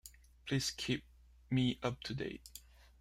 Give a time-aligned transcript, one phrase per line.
[0.47, 1.03] Please keep
[1.51, 2.41] me up-to-date.